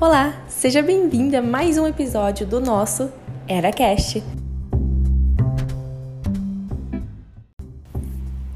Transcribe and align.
Olá, 0.00 0.44
seja 0.48 0.82
bem-vinda 0.82 1.38
a 1.38 1.42
mais 1.42 1.78
um 1.78 1.86
episódio 1.86 2.44
do 2.44 2.60
nosso 2.60 3.12
EraCast. 3.48 4.24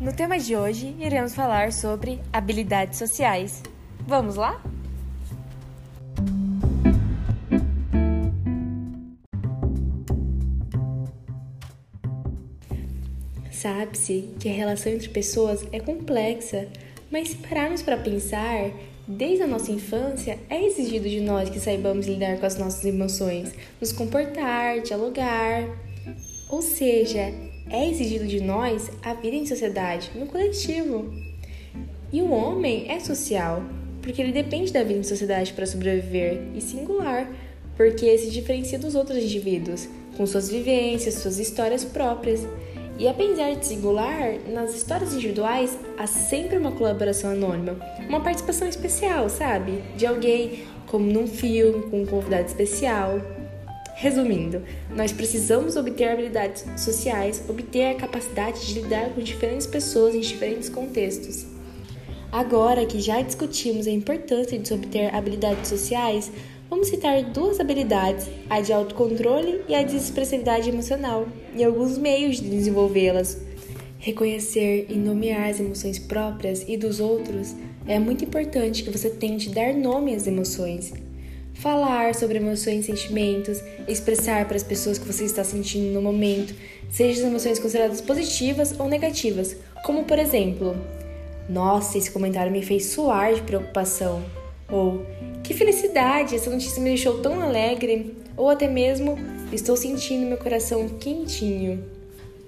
No 0.00 0.12
tema 0.12 0.36
de 0.36 0.56
hoje, 0.56 0.96
iremos 0.98 1.36
falar 1.36 1.72
sobre 1.72 2.20
habilidades 2.32 2.98
sociais. 2.98 3.62
Vamos 4.04 4.34
lá? 4.34 4.60
Sabe-se 13.52 14.34
que 14.40 14.48
a 14.48 14.52
relação 14.52 14.92
entre 14.92 15.08
pessoas 15.08 15.64
é 15.70 15.78
complexa, 15.78 16.66
mas 17.12 17.28
se 17.28 17.36
pararmos 17.36 17.80
para 17.80 17.96
pensar, 17.96 18.72
desde 19.08 19.42
a 19.42 19.46
nossa 19.46 19.72
infância 19.72 20.38
é 20.50 20.62
exigido 20.66 21.08
de 21.08 21.20
nós 21.20 21.48
que 21.48 21.58
saibamos 21.58 22.06
lidar 22.06 22.38
com 22.38 22.44
as 22.44 22.58
nossas 22.58 22.84
emoções, 22.84 23.54
nos 23.80 23.90
comportar, 23.90 24.80
dialogar. 24.80 25.64
Ou 26.50 26.60
seja, 26.60 27.32
é 27.70 27.90
exigido 27.90 28.26
de 28.26 28.40
nós 28.40 28.90
a 29.02 29.14
vida 29.14 29.36
em 29.36 29.46
sociedade, 29.46 30.10
no 30.14 30.26
coletivo. 30.26 31.10
E 32.12 32.20
o 32.20 32.30
homem 32.30 32.90
é 32.90 33.00
social, 33.00 33.62
porque 34.02 34.20
ele 34.20 34.32
depende 34.32 34.72
da 34.72 34.82
vida 34.82 34.98
em 34.98 35.02
sociedade 35.02 35.54
para 35.54 35.66
sobreviver, 35.66 36.42
e 36.54 36.60
singular, 36.60 37.30
porque 37.76 38.16
se 38.18 38.30
diferencia 38.30 38.78
dos 38.78 38.94
outros 38.94 39.18
indivíduos, 39.18 39.88
com 40.16 40.26
suas 40.26 40.50
vivências, 40.50 41.14
suas 41.14 41.38
histórias 41.38 41.84
próprias. 41.84 42.46
E 42.98 43.06
apesar 43.06 43.54
de 43.54 43.64
singular, 43.64 44.34
nas 44.48 44.74
histórias 44.74 45.14
individuais 45.14 45.78
há 45.96 46.06
sempre 46.08 46.58
uma 46.58 46.72
colaboração 46.72 47.30
anônima, 47.30 47.76
uma 48.08 48.20
participação 48.20 48.66
especial, 48.66 49.28
sabe? 49.28 49.84
De 49.96 50.04
alguém, 50.04 50.64
como 50.88 51.06
num 51.06 51.28
filme, 51.28 51.88
com 51.88 52.02
um 52.02 52.06
convidado 52.06 52.48
especial. 52.48 53.20
Resumindo, 53.94 54.62
nós 54.90 55.12
precisamos 55.12 55.76
obter 55.76 56.08
habilidades 56.08 56.64
sociais, 56.76 57.42
obter 57.48 57.92
a 57.92 57.94
capacidade 57.94 58.66
de 58.66 58.80
lidar 58.80 59.10
com 59.10 59.20
diferentes 59.20 59.66
pessoas 59.66 60.14
em 60.16 60.20
diferentes 60.20 60.68
contextos. 60.68 61.57
Agora 62.30 62.84
que 62.86 63.00
já 63.00 63.20
discutimos 63.22 63.86
a 63.86 63.90
importância 63.90 64.58
de 64.58 64.68
se 64.68 64.74
obter 64.74 65.14
habilidades 65.14 65.68
sociais, 65.68 66.30
Vamos 66.70 66.88
citar 66.88 67.22
duas 67.22 67.58
habilidades, 67.60 68.26
a 68.50 68.60
de 68.60 68.74
autocontrole 68.74 69.62
e 69.66 69.74
a 69.74 69.82
de 69.82 69.96
expressividade 69.96 70.68
emocional, 70.68 71.26
e 71.56 71.64
alguns 71.64 71.96
meios 71.96 72.36
de 72.36 72.50
desenvolvê-las. 72.50 73.38
Reconhecer 73.98 74.84
e 74.90 74.94
nomear 74.94 75.48
as 75.48 75.60
emoções 75.60 75.98
próprias 75.98 76.66
e 76.68 76.76
dos 76.76 77.00
outros 77.00 77.56
é 77.86 77.98
muito 77.98 78.22
importante 78.22 78.82
que 78.82 78.90
você 78.90 79.08
tente 79.08 79.48
dar 79.48 79.72
nome 79.72 80.14
às 80.14 80.26
emoções. 80.26 80.92
Falar 81.54 82.14
sobre 82.14 82.36
emoções 82.36 82.84
e 82.84 82.94
sentimentos, 82.94 83.62
expressar 83.88 84.46
para 84.46 84.56
as 84.56 84.62
pessoas 84.62 84.98
que 84.98 85.06
você 85.06 85.24
está 85.24 85.42
sentindo 85.42 85.94
no 85.94 86.02
momento, 86.02 86.54
seja 86.90 87.22
as 87.22 87.26
emoções 87.26 87.58
consideradas 87.58 88.02
positivas 88.02 88.78
ou 88.78 88.88
negativas, 88.88 89.56
como 89.86 90.04
por 90.04 90.18
exemplo: 90.18 90.76
Nossa, 91.48 91.96
esse 91.96 92.10
comentário 92.10 92.52
me 92.52 92.62
fez 92.62 92.86
suar 92.86 93.32
de 93.32 93.42
preocupação. 93.42 94.22
Ou 94.70 95.06
que 95.42 95.54
felicidade! 95.54 96.34
Essa 96.34 96.50
notícia 96.50 96.82
me 96.82 96.90
deixou 96.90 97.20
tão 97.20 97.40
alegre. 97.40 98.14
Ou 98.36 98.50
até 98.50 98.68
mesmo, 98.68 99.16
estou 99.50 99.76
sentindo 99.76 100.26
meu 100.26 100.36
coração 100.36 100.88
quentinho. 100.88 101.84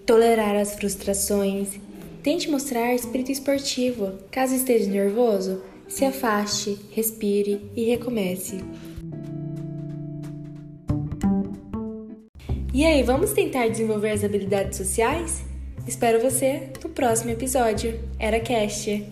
Tolerar 0.05 0.55
as 0.55 0.75
frustrações. 0.75 1.81
Tente 2.23 2.51
mostrar 2.51 2.95
espírito 2.95 3.33
esportivo. 3.33 4.13
Caso 4.31 4.55
esteja 4.55 4.91
nervoso, 4.91 5.63
se 5.89 6.05
afaste, 6.05 6.79
respire 6.91 7.71
e 7.75 7.85
recomece. 7.85 8.61
E 12.73 12.85
aí, 12.85 13.03
vamos 13.03 13.33
tentar 13.33 13.69
desenvolver 13.69 14.11
as 14.11 14.23
habilidades 14.23 14.77
sociais? 14.77 15.50
Espero 15.87 16.21
você 16.21 16.71
no 16.83 16.91
próximo 16.91 17.31
episódio. 17.31 18.01
Era 18.19 18.41
Cast. 18.41 19.05